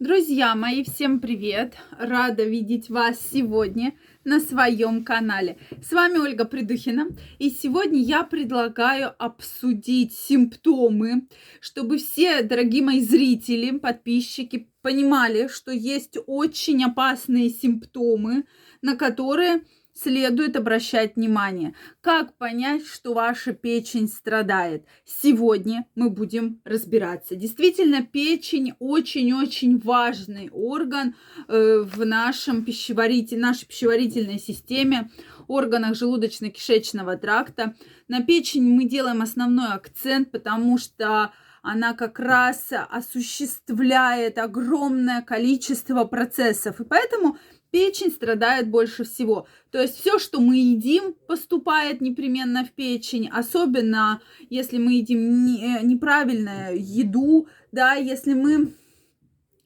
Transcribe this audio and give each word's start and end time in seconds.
Друзья 0.00 0.54
мои, 0.54 0.84
всем 0.84 1.18
привет! 1.18 1.74
Рада 1.98 2.44
видеть 2.44 2.88
вас 2.88 3.18
сегодня 3.32 3.94
на 4.22 4.38
своем 4.38 5.04
канале. 5.04 5.58
С 5.82 5.90
вами 5.90 6.18
Ольга 6.18 6.44
Придухина, 6.44 7.08
и 7.40 7.50
сегодня 7.50 8.00
я 8.00 8.22
предлагаю 8.22 9.12
обсудить 9.18 10.12
симптомы, 10.16 11.26
чтобы 11.60 11.98
все, 11.98 12.42
дорогие 12.42 12.84
мои 12.84 13.00
зрители, 13.00 13.76
подписчики, 13.76 14.70
понимали, 14.82 15.48
что 15.48 15.72
есть 15.72 16.16
очень 16.28 16.84
опасные 16.84 17.50
симптомы, 17.50 18.44
на 18.80 18.94
которые 18.94 19.64
следует 20.00 20.56
обращать 20.56 21.16
внимание. 21.16 21.74
Как 22.00 22.36
понять, 22.36 22.86
что 22.86 23.14
ваша 23.14 23.52
печень 23.52 24.08
страдает? 24.08 24.84
Сегодня 25.04 25.86
мы 25.94 26.10
будем 26.10 26.60
разбираться. 26.64 27.34
Действительно, 27.34 28.02
печень 28.02 28.74
очень-очень 28.78 29.78
важный 29.78 30.50
орган 30.52 31.14
э, 31.48 31.80
в 31.80 32.04
нашем 32.04 32.64
пищеваритель, 32.64 33.40
нашей 33.40 33.66
пищеварительной 33.66 34.38
системе, 34.38 35.10
органах 35.48 35.94
желудочно-кишечного 35.94 37.16
тракта. 37.16 37.74
На 38.06 38.22
печень 38.22 38.64
мы 38.64 38.84
делаем 38.84 39.22
основной 39.22 39.72
акцент, 39.72 40.30
потому 40.30 40.78
что 40.78 41.32
она 41.62 41.92
как 41.94 42.18
раз 42.18 42.68
осуществляет 42.70 44.38
огромное 44.38 45.22
количество 45.22 46.04
процессов. 46.04 46.80
И 46.80 46.84
поэтому 46.84 47.36
печень 47.70 48.10
страдает 48.10 48.68
больше 48.68 49.04
всего. 49.04 49.46
То 49.70 49.80
есть 49.80 49.98
все, 49.98 50.18
что 50.18 50.40
мы 50.40 50.56
едим, 50.56 51.14
поступает 51.26 52.00
непременно 52.00 52.64
в 52.64 52.72
печень, 52.72 53.28
особенно 53.28 54.20
если 54.50 54.78
мы 54.78 54.94
едим 54.94 55.44
не, 55.44 55.78
э, 55.78 55.82
неправильную 55.82 56.76
еду, 56.78 57.48
да, 57.72 57.94
если 57.94 58.34
мы 58.34 58.72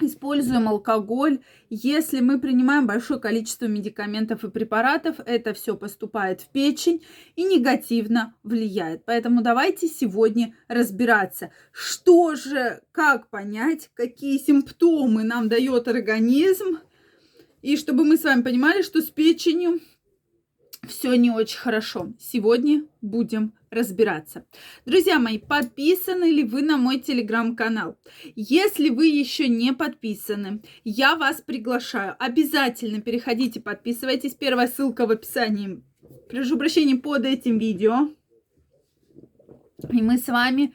используем 0.07 0.69
алкоголь, 0.69 1.41
если 1.70 2.20
мы 2.20 2.41
принимаем 2.41 2.87
большое 2.87 3.20
количество 3.20 3.66
медикаментов 3.66 4.45
и 4.45 4.51
препаратов, 4.51 5.16
это 5.24 5.54
все 5.54 5.76
поступает 5.76 6.41
в 6.41 6.48
печень 6.48 7.04
и 7.37 7.45
негативно 7.45 8.35
влияет. 8.43 9.04
Поэтому 9.04 9.43
давайте 9.43 9.88
сегодня 9.88 10.54
разбираться, 10.69 11.51
что 11.73 12.35
же, 12.35 12.82
как 12.93 13.29
понять, 13.29 13.91
какие 13.95 14.38
симптомы 14.38 15.23
нам 15.24 15.48
дает 15.48 15.88
организм, 15.88 16.79
и 17.63 17.77
чтобы 17.77 18.05
мы 18.05 18.16
с 18.16 18.24
вами 18.24 18.43
понимали, 18.43 18.82
что 18.82 19.01
с 19.01 19.10
печенью 19.10 19.80
все 20.87 21.15
не 21.15 21.30
очень 21.30 21.59
хорошо. 21.59 22.13
Сегодня 22.19 22.85
будем 23.01 23.54
разбираться. 23.71 24.45
Друзья 24.85 25.19
мои, 25.19 25.38
подписаны 25.38 26.24
ли 26.24 26.43
вы 26.43 26.63
на 26.63 26.77
мой 26.77 26.99
телеграм-канал? 26.99 27.96
Если 28.35 28.91
вы 28.91 29.07
еще 29.07 29.49
не 29.49 29.73
подписаны, 29.73 30.60
я 30.82 31.15
вас 31.15 31.41
приглашаю. 31.41 32.16
Обязательно 32.19 33.01
переходите, 33.01 33.60
подписывайтесь. 33.60 34.35
Первая 34.35 34.66
ссылка 34.66 35.07
в 35.07 35.13
описании. 35.13 35.82
Прошу 36.29 36.59
прощения 36.59 36.97
под 36.97 37.24
этим 37.26 37.59
видео. 37.59 38.10
И 39.91 40.02
мы 40.02 40.19
с 40.19 40.26
вами 40.26 40.74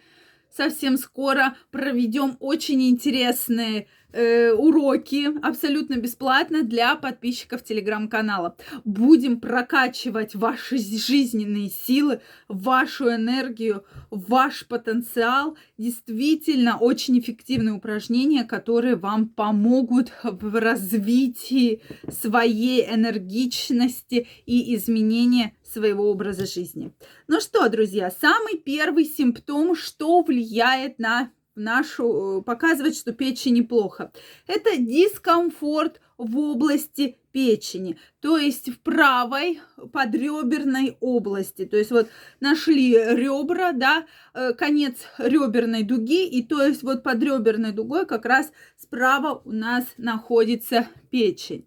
совсем 0.49 0.97
скоро 0.97 1.55
проведем 1.71 2.37
очень 2.39 2.89
интересные 2.89 3.87
э, 4.11 4.51
уроки 4.51 5.27
абсолютно 5.41 5.95
бесплатно 5.97 6.63
для 6.63 6.95
подписчиков 6.95 7.63
телеграм-канала. 7.63 8.55
Будем 8.85 9.39
прокачивать 9.39 10.35
ваши 10.35 10.77
жизненные 10.77 11.69
силы, 11.69 12.21
вашу 12.47 13.09
энергию, 13.09 13.83
ваш 14.09 14.67
потенциал. 14.67 15.57
Действительно 15.77 16.77
очень 16.77 17.19
эффективные 17.19 17.75
упражнения, 17.75 18.43
которые 18.43 18.95
вам 18.95 19.29
помогут 19.29 20.11
в 20.23 20.59
развитии 20.59 21.81
своей 22.09 22.85
энергичности 22.85 24.27
и 24.45 24.75
изменения 24.75 25.53
своего 25.63 26.09
образа 26.09 26.45
жизни. 26.45 26.93
Ну 27.27 27.39
что, 27.41 27.67
друзья, 27.69 28.09
самый 28.09 28.57
первый 28.57 29.05
симптом, 29.05 29.75
что 29.75 30.21
влияет 30.21 30.99
на 30.99 31.31
нашу, 31.57 32.39
э, 32.39 32.43
показывать, 32.43 32.97
что 32.97 33.11
печени 33.11 33.61
плохо. 33.61 34.11
Это 34.47 34.77
дискомфорт 34.77 35.99
в 36.17 36.37
области 36.37 37.17
печени, 37.31 37.99
то 38.19 38.37
есть 38.37 38.69
в 38.69 38.79
правой 38.79 39.59
подреберной 39.93 40.97
области. 40.99 41.65
То 41.65 41.77
есть 41.77 41.91
вот 41.91 42.09
нашли 42.39 42.93
ребра, 42.93 43.73
да, 43.73 44.07
э, 44.33 44.53
конец 44.53 44.95
реберной 45.19 45.83
дуги, 45.83 46.25
и 46.25 46.41
то 46.41 46.63
есть 46.63 46.81
вот 46.81 47.03
под 47.03 47.21
реберной 47.21 47.73
дугой 47.73 48.07
как 48.07 48.25
раз 48.25 48.51
справа 48.77 49.41
у 49.45 49.51
нас 49.51 49.85
находится 49.97 50.87
печень. 51.11 51.65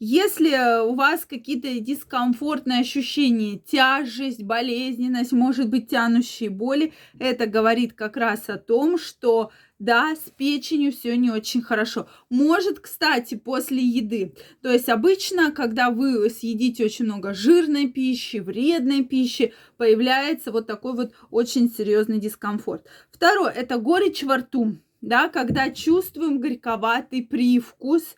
Если 0.00 0.82
у 0.84 0.94
вас 0.94 1.24
какие-то 1.24 1.80
дискомфортные 1.80 2.80
ощущения, 2.80 3.58
тяжесть, 3.58 4.42
болезненность, 4.42 5.32
может 5.32 5.68
быть, 5.68 5.88
тянущие 5.88 6.50
боли, 6.50 6.92
это 7.18 7.46
говорит 7.46 7.94
как 7.94 8.16
раз 8.16 8.48
о 8.48 8.58
том, 8.58 8.96
что 8.96 9.50
да, 9.80 10.14
с 10.14 10.30
печенью 10.30 10.92
все 10.92 11.16
не 11.16 11.30
очень 11.30 11.62
хорошо. 11.62 12.08
Может, 12.30 12.80
кстати, 12.80 13.36
после 13.36 13.82
еды. 13.82 14.34
То 14.62 14.72
есть 14.72 14.88
обычно, 14.88 15.52
когда 15.52 15.90
вы 15.90 16.28
съедите 16.30 16.84
очень 16.84 17.04
много 17.04 17.34
жирной 17.34 17.88
пищи, 17.88 18.38
вредной 18.38 19.04
пищи, 19.04 19.52
появляется 19.76 20.52
вот 20.52 20.66
такой 20.66 20.94
вот 20.94 21.12
очень 21.30 21.70
серьезный 21.70 22.18
дискомфорт. 22.18 22.86
Второе, 23.10 23.50
это 23.50 23.78
горечь 23.78 24.22
во 24.22 24.38
рту. 24.38 24.78
Да, 25.00 25.28
когда 25.28 25.70
чувствуем 25.70 26.40
горьковатый 26.40 27.22
привкус, 27.22 28.16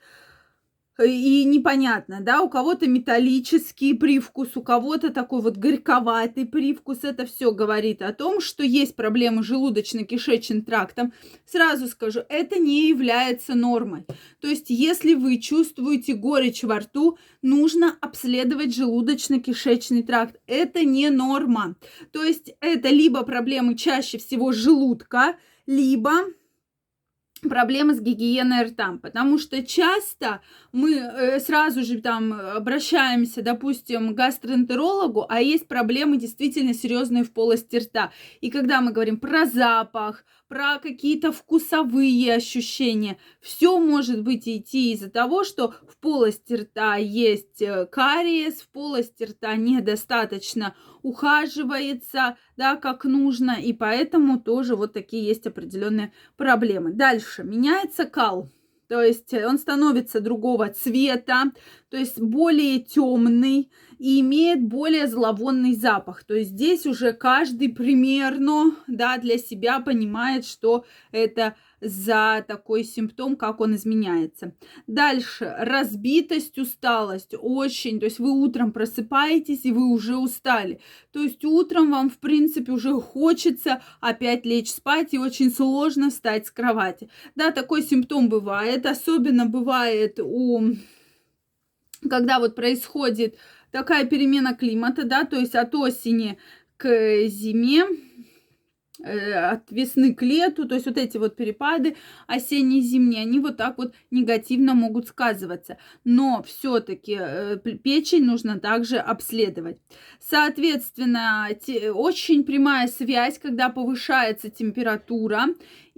и 1.04 1.44
непонятно, 1.44 2.20
да, 2.20 2.42
у 2.42 2.48
кого-то 2.48 2.86
металлический 2.86 3.94
привкус, 3.94 4.56
у 4.56 4.62
кого-то 4.62 5.10
такой 5.10 5.40
вот 5.42 5.56
горьковатый 5.56 6.46
привкус. 6.46 6.98
Это 7.02 7.26
все 7.26 7.52
говорит 7.52 8.02
о 8.02 8.12
том, 8.12 8.40
что 8.40 8.62
есть 8.62 8.96
проблемы 8.96 9.42
желудочно-кишечным 9.42 10.62
трактом. 10.62 11.12
Сразу 11.46 11.86
скажу, 11.88 12.20
это 12.28 12.58
не 12.58 12.88
является 12.88 13.54
нормой. 13.54 14.04
То 14.40 14.48
есть, 14.48 14.66
если 14.68 15.14
вы 15.14 15.38
чувствуете 15.38 16.14
горечь 16.14 16.62
во 16.62 16.80
рту, 16.80 17.18
нужно 17.42 17.96
обследовать 18.00 18.76
желудочно-кишечный 18.76 20.02
тракт. 20.02 20.40
Это 20.46 20.84
не 20.84 21.10
норма. 21.10 21.76
То 22.12 22.22
есть, 22.22 22.52
это 22.60 22.88
либо 22.88 23.22
проблемы 23.22 23.74
чаще 23.76 24.18
всего 24.18 24.52
желудка, 24.52 25.36
либо 25.66 26.24
проблемы 27.48 27.94
с 27.94 28.00
гигиеной 28.00 28.64
рта, 28.64 28.98
потому 29.02 29.38
что 29.38 29.62
часто 29.62 30.40
мы 30.72 30.94
э, 30.94 31.40
сразу 31.40 31.82
же 31.82 32.00
там 32.00 32.32
обращаемся, 32.32 33.42
допустим, 33.42 34.12
к 34.12 34.16
гастроэнтерологу, 34.16 35.26
а 35.28 35.40
есть 35.40 35.68
проблемы 35.68 36.16
действительно 36.16 36.74
серьезные 36.74 37.24
в 37.24 37.32
полости 37.32 37.76
рта. 37.76 38.12
И 38.40 38.50
когда 38.50 38.80
мы 38.80 38.92
говорим 38.92 39.18
про 39.18 39.46
запах, 39.46 40.24
про 40.50 40.80
какие-то 40.80 41.30
вкусовые 41.30 42.34
ощущения. 42.34 43.18
Все 43.40 43.78
может 43.78 44.24
быть 44.24 44.48
идти 44.48 44.92
из-за 44.92 45.08
того, 45.08 45.44
что 45.44 45.74
в 45.86 45.96
полости 45.98 46.54
рта 46.54 46.96
есть 46.96 47.62
э, 47.62 47.86
кариес, 47.86 48.60
в 48.60 48.68
полости 48.70 49.22
рта 49.22 49.54
недостаточно 49.54 50.74
ухаживается, 51.02 52.36
да, 52.56 52.76
как 52.76 53.04
нужно, 53.04 53.56
и 53.60 53.72
поэтому 53.72 54.40
тоже 54.40 54.76
вот 54.76 54.92
такие 54.92 55.24
есть 55.24 55.46
определенные 55.46 56.12
проблемы. 56.36 56.92
Дальше 56.92 57.44
меняется 57.44 58.04
кал. 58.04 58.48
То 58.88 59.00
есть 59.02 59.32
он 59.32 59.58
становится 59.58 60.20
другого 60.20 60.68
цвета, 60.68 61.52
то 61.90 61.96
есть 61.96 62.20
более 62.20 62.78
темный 62.78 63.70
и 63.98 64.20
имеет 64.20 64.62
более 64.62 65.06
зловонный 65.08 65.74
запах. 65.74 66.24
То 66.24 66.34
есть 66.34 66.52
здесь 66.52 66.86
уже 66.86 67.12
каждый 67.12 67.68
примерно 67.68 68.74
да, 68.86 69.18
для 69.18 69.36
себя 69.36 69.80
понимает, 69.80 70.46
что 70.46 70.84
это 71.10 71.56
за 71.80 72.44
такой 72.46 72.84
симптом, 72.84 73.36
как 73.36 73.60
он 73.60 73.74
изменяется. 73.74 74.54
Дальше, 74.86 75.54
разбитость, 75.58 76.58
усталость, 76.58 77.34
очень, 77.38 77.98
то 77.98 78.06
есть 78.06 78.18
вы 78.18 78.30
утром 78.30 78.72
просыпаетесь 78.72 79.64
и 79.64 79.72
вы 79.72 79.90
уже 79.90 80.16
устали. 80.16 80.80
То 81.12 81.20
есть 81.20 81.44
утром 81.44 81.90
вам, 81.90 82.08
в 82.08 82.18
принципе, 82.18 82.72
уже 82.72 82.92
хочется 82.94 83.82
опять 84.00 84.46
лечь 84.46 84.70
спать 84.70 85.12
и 85.12 85.18
очень 85.18 85.50
сложно 85.50 86.10
встать 86.10 86.46
с 86.46 86.50
кровати. 86.50 87.10
Да, 87.34 87.50
такой 87.50 87.82
симптом 87.82 88.28
бывает, 88.28 88.86
особенно 88.86 89.46
бывает 89.46 90.20
у 90.22 90.74
когда 92.08 92.38
вот 92.38 92.54
происходит 92.54 93.36
такая 93.70 94.04
перемена 94.06 94.54
климата, 94.54 95.04
да, 95.04 95.24
то 95.24 95.36
есть 95.36 95.54
от 95.54 95.74
осени 95.74 96.38
к 96.76 97.26
зиме, 97.26 97.84
э, 99.02 99.32
от 99.32 99.70
весны 99.70 100.14
к 100.14 100.22
лету, 100.22 100.66
то 100.66 100.74
есть 100.74 100.86
вот 100.86 100.96
эти 100.96 101.18
вот 101.18 101.36
перепады 101.36 101.96
осенние, 102.26 102.80
зимние, 102.80 103.22
они 103.22 103.38
вот 103.38 103.56
так 103.58 103.78
вот 103.78 103.94
негативно 104.10 104.74
могут 104.74 105.08
сказываться. 105.08 105.78
Но 106.04 106.42
все-таки 106.46 107.18
э, 107.20 107.58
печень 107.58 108.24
нужно 108.24 108.58
также 108.58 108.96
обследовать. 108.96 109.78
Соответственно, 110.20 111.48
очень 111.94 112.44
прямая 112.44 112.88
связь, 112.88 113.38
когда 113.38 113.68
повышается 113.68 114.50
температура 114.50 115.46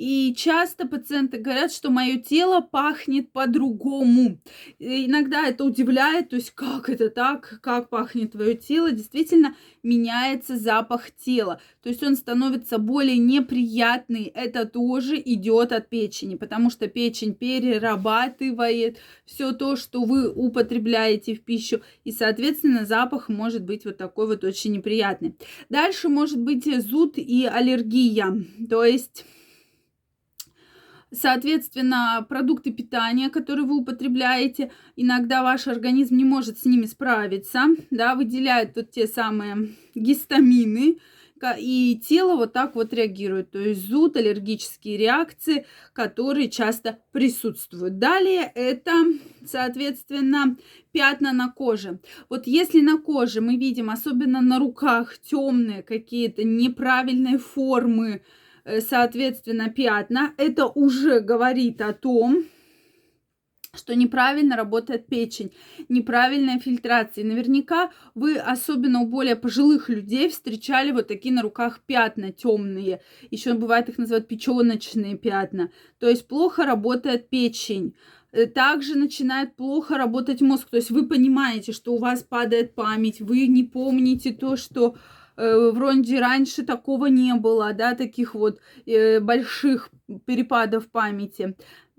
И 0.03 0.35
часто 0.35 0.89
пациенты 0.89 1.39
говорят, 1.39 1.73
что 1.73 1.89
мое 1.89 2.19
тело 2.19 2.61
пахнет 2.61 3.31
по-другому. 3.31 4.41
Иногда 4.81 5.47
это 5.47 5.65
удивляет, 5.65 6.31
то 6.31 6.35
есть 6.35 6.51
как 6.51 6.89
это 6.89 7.09
так, 7.09 7.61
как 7.63 7.89
пахнет 7.89 8.33
твое 8.33 8.57
тело. 8.57 8.91
Действительно, 8.91 9.55
меняется 9.85 10.57
запах 10.57 11.13
тела. 11.13 11.61
То 11.85 11.89
есть 11.89 12.03
он 12.03 12.17
становится 12.17 12.79
более 12.79 13.17
неприятный. 13.17 14.25
Это 14.25 14.67
тоже 14.67 15.23
идет 15.25 15.71
от 15.71 15.89
печени, 15.89 16.35
потому 16.35 16.69
что 16.69 16.89
печень 16.89 17.37
перерабатывает 17.37 18.99
все 19.25 19.53
то, 19.53 19.77
что 19.77 20.03
вы 20.03 20.29
употребляете 20.29 21.37
в 21.37 21.45
пищу. 21.45 21.81
И, 22.03 22.11
соответственно, 22.11 22.87
запах 22.87 23.29
может 23.29 23.63
быть 23.63 23.85
вот 23.85 23.99
такой 23.99 24.27
вот 24.27 24.43
очень 24.43 24.73
неприятный. 24.73 25.37
Дальше 25.69 26.09
может 26.09 26.41
быть 26.41 26.65
зуд 26.83 27.19
и 27.19 27.47
аллергия. 27.47 28.37
То 28.69 28.83
есть 28.83 29.25
Соответственно, 31.13 32.25
продукты 32.29 32.73
питания, 32.73 33.29
которые 33.29 33.67
вы 33.67 33.77
употребляете, 33.77 34.71
иногда 34.97 35.43
ваш 35.43 35.67
организм 35.67 36.17
не 36.17 36.25
может 36.25 36.59
с 36.59 36.65
ними 36.65 36.87
справиться, 36.87 37.67
да, 37.91 38.15
выделяет 38.15 38.77
вот 38.77 38.91
те 38.91 39.07
самые 39.07 39.69
гистамины, 39.95 40.99
и 41.59 42.01
тело 42.07 42.37
вот 42.37 42.53
так 42.53 42.77
вот 42.77 42.93
реагирует. 42.93 43.51
То 43.51 43.59
есть 43.59 43.89
зуд, 43.89 44.17
аллергические 44.17 44.97
реакции, 44.97 45.67
которые 45.93 46.49
часто 46.49 47.01
присутствуют. 47.11 47.99
Далее 47.99 48.51
это, 48.55 48.93
соответственно, 49.45 50.57
пятна 50.93 51.33
на 51.33 51.51
коже. 51.51 51.99
Вот 52.29 52.47
если 52.47 52.81
на 52.81 52.99
коже 52.99 53.41
мы 53.41 53.57
видим, 53.57 53.91
особенно 53.91 54.41
на 54.41 54.59
руках, 54.59 55.19
темные 55.19 55.83
какие-то 55.83 56.45
неправильные 56.45 57.39
формы, 57.39 58.23
соответственно, 58.81 59.71
пятна, 59.71 60.33
это 60.37 60.67
уже 60.67 61.21
говорит 61.21 61.81
о 61.81 61.93
том, 61.93 62.45
что 63.75 63.95
неправильно 63.95 64.55
работает 64.55 65.07
печень, 65.07 65.51
неправильная 65.89 66.59
фильтрация. 66.59 67.25
наверняка 67.25 67.91
вы, 68.15 68.37
особенно 68.37 69.01
у 69.01 69.07
более 69.07 69.35
пожилых 69.35 69.89
людей, 69.89 70.29
встречали 70.29 70.91
вот 70.91 71.09
такие 71.09 71.33
на 71.35 71.41
руках 71.41 71.81
пятна 71.87 72.33
темные. 72.33 73.01
Еще 73.31 73.55
бывает 73.55 73.89
их 73.89 73.97
называют 73.97 74.29
печеночные 74.29 75.17
пятна. 75.17 75.71
То 75.99 76.09
есть 76.09 76.29
плохо 76.29 76.67
работает 76.67 77.31
печень. 77.31 77.95
Э, 78.33 78.45
также 78.45 78.95
начинает 78.95 79.57
плохо 79.57 79.97
работать 79.97 80.43
мозг. 80.43 80.69
То 80.69 80.77
есть 80.77 80.91
вы 80.91 81.09
понимаете, 81.09 81.73
что 81.73 81.95
у 81.95 81.99
вас 81.99 82.23
падает 82.23 82.75
память, 82.75 83.23
вы 83.23 83.47
не 83.47 83.65
помните 83.65 84.35
то, 84.35 84.57
что 84.57 84.97
Э, 84.97 84.99
вроде 85.37 86.21
раньше 86.21 86.63
такого 86.63 87.07
не 87.07 87.35
было, 87.35 87.73
да, 87.73 87.95
таких 87.95 88.35
вот 88.35 88.61
э, 88.87 89.21
больших 89.21 89.91
перепадов 90.27 90.91
памяти. 90.91 91.57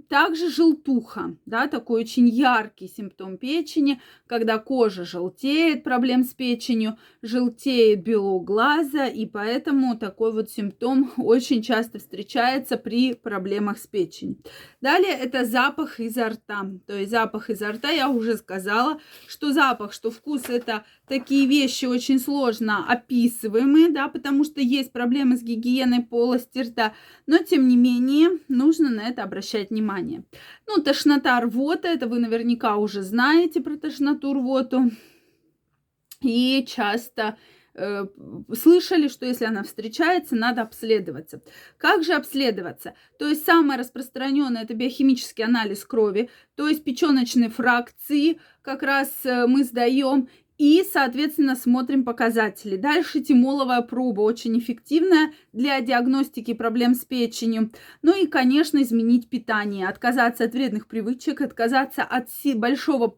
Также 0.10 0.50
желтуха, 0.50 1.36
да, 1.46 1.68
такой 1.68 2.02
очень 2.02 2.28
яркий 2.28 2.88
симптом 2.88 3.38
печени, 3.38 4.02
когда 4.28 4.58
кожа 4.58 5.06
желтеет, 5.06 5.84
проблем 5.84 6.24
с 6.24 6.34
печенью, 6.34 6.98
желтеет 7.22 8.04
белок 8.04 8.44
глаза, 8.44 9.08
и 9.08 9.26
поэтому 9.26 9.98
такой 9.98 10.32
вот 10.34 10.50
симптом 10.50 11.12
очень 11.18 11.62
часто 11.62 12.00
встречается 12.00 12.78
при 12.78 13.14
проблемах 13.14 13.78
с 13.78 13.88
печенью. 13.88 14.38
Далее 14.82 15.14
это 15.14 15.46
запах 15.46 16.00
изо 16.00 16.30
рта, 16.30 16.66
то 16.86 16.98
есть 16.98 17.12
запах 17.12 17.50
изо 17.50 17.72
рта, 17.72 17.90
я 17.90 18.10
уже 18.10 18.38
сказала, 18.38 19.00
что 19.28 19.54
запах, 19.54 19.94
что 19.94 20.12
вкус 20.12 20.50
это 20.50 20.84
такие 21.08 21.48
вещи 21.48 21.86
очень 21.86 22.20
сложно 22.20 22.86
описываемые, 22.88 23.90
да, 23.90 24.08
потому 24.08 24.44
что 24.44 24.62
есть 24.62 24.92
проблемы 24.92 25.38
с 25.38 25.44
гигиеной 25.44 26.04
полости 26.04 26.60
рта, 26.60 26.94
но 27.26 27.38
тем 27.38 27.68
не 27.68 27.78
менее 27.78 28.40
нужно 28.48 28.90
на 28.90 29.08
это 29.08 29.24
обращать 29.24 29.70
внимание 29.70 29.94
внимание. 30.04 30.24
Ну, 30.68 30.82
тошнота, 30.84 31.40
рвота, 31.42 31.88
это 31.88 32.08
вы 32.08 32.20
наверняка 32.20 32.78
уже 32.78 33.02
знаете 33.02 33.62
про 33.62 33.78
тошноту, 33.78 34.34
рвоту. 34.34 34.92
И 36.22 36.66
часто 36.68 37.38
э, 37.74 38.06
слышали, 38.56 39.08
что 39.10 39.26
если 39.26 39.46
она 39.46 39.64
встречается, 39.64 40.36
надо 40.36 40.62
обследоваться. 40.62 41.42
Как 41.78 42.04
же 42.04 42.14
обследоваться? 42.14 42.94
То 43.20 43.28
есть 43.28 43.46
самое 43.46 43.80
распространенное 43.80 44.64
это 44.64 44.74
биохимический 44.74 45.44
анализ 45.44 45.84
крови, 45.84 46.30
то 46.56 46.68
есть 46.68 46.84
печеночные 46.84 47.50
фракции 47.50 48.40
как 48.62 48.84
раз 48.84 49.10
э, 49.26 49.48
мы 49.48 49.64
сдаем 49.64 50.30
и, 50.58 50.84
соответственно, 50.92 51.56
смотрим 51.56 52.04
показатели. 52.04 52.78
Дальше 52.78 53.22
тимоловая 53.22 53.82
проба, 53.82 54.22
очень 54.22 54.58
эффективная 54.60 55.34
для 55.52 55.82
диагностики 55.82 56.54
проблем 56.54 56.96
с 56.96 57.06
печенью. 57.06 57.72
Ну 58.02 58.16
и, 58.16 58.28
конечно, 58.28 58.82
изменить 58.82 59.30
питание, 59.30 59.88
отказаться 59.88 60.44
от 60.46 60.54
вредных 60.54 60.88
привычек, 60.88 61.42
отказаться 61.42 62.04
от 62.04 62.30
большого 62.56 63.18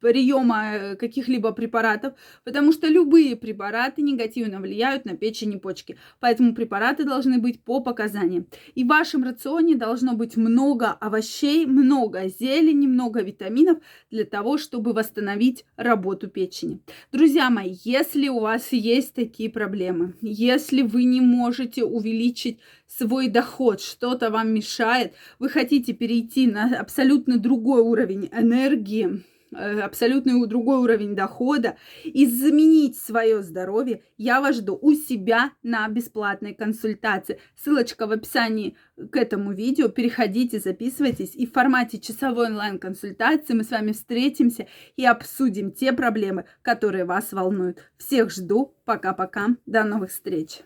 приема 0.00 0.74
э, 0.74 0.96
каких-либо 0.96 1.52
препаратов, 1.52 2.14
потому 2.44 2.72
что 2.72 2.88
любые 2.88 3.36
препараты 3.36 4.02
негативно 4.02 4.60
влияют 4.60 5.04
на 5.04 5.16
печень 5.16 5.54
и 5.54 5.58
почки. 5.58 5.96
Поэтому 6.20 6.54
препараты 6.54 7.04
должны 7.04 7.38
быть 7.38 7.62
по 7.62 7.80
показаниям. 7.80 8.46
И 8.74 8.84
в 8.84 8.88
вашем 8.88 9.24
рационе 9.24 9.74
должно 9.74 10.14
быть 10.14 10.36
много 10.36 10.90
овощей, 10.90 11.66
много 11.66 12.28
зелени, 12.28 12.86
много 12.86 13.22
витаминов 13.22 13.78
для 14.10 14.24
того, 14.24 14.58
чтобы 14.58 14.92
восстановить 14.92 15.64
работу 15.76 16.28
печени. 16.28 16.80
Друзья 17.12 17.50
мои, 17.50 17.74
если 17.84 18.28
у 18.28 18.40
вас 18.40 18.72
есть 18.72 19.14
такие 19.14 19.50
проблемы, 19.50 20.14
если 20.20 20.82
вы 20.82 21.04
не 21.04 21.20
можете 21.20 21.84
увеличить 21.84 22.58
свой 22.86 23.28
доход, 23.28 23.80
что-то 23.80 24.30
вам 24.30 24.52
мешает, 24.52 25.14
вы 25.38 25.48
хотите 25.48 25.92
перейти 25.92 26.46
на 26.46 26.78
абсолютно 26.78 27.38
другой 27.38 27.80
уровень 27.80 28.28
энергии, 28.32 29.24
абсолютно 29.52 30.46
другой 30.46 30.78
уровень 30.78 31.14
дохода 31.14 31.76
и 32.04 32.26
заменить 32.26 32.98
свое 32.98 33.42
здоровье, 33.42 34.02
я 34.16 34.40
вас 34.40 34.56
жду 34.56 34.78
у 34.80 34.92
себя 34.92 35.52
на 35.62 35.88
бесплатной 35.88 36.54
консультации. 36.54 37.40
Ссылочка 37.56 38.06
в 38.06 38.12
описании 38.12 38.76
к 39.10 39.16
этому 39.16 39.52
видео. 39.52 39.88
Переходите, 39.88 40.58
записывайтесь. 40.58 41.34
И 41.34 41.46
в 41.46 41.52
формате 41.52 41.98
часовой 41.98 42.46
онлайн-консультации 42.46 43.54
мы 43.54 43.64
с 43.64 43.70
вами 43.70 43.92
встретимся 43.92 44.66
и 44.96 45.04
обсудим 45.04 45.72
те 45.72 45.92
проблемы, 45.92 46.44
которые 46.62 47.04
вас 47.04 47.32
волнуют. 47.32 47.78
Всех 47.98 48.30
жду. 48.30 48.74
Пока-пока. 48.84 49.56
До 49.66 49.84
новых 49.84 50.10
встреч. 50.10 50.60